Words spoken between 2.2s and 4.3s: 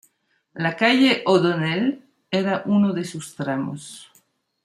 era uno de sus tramos.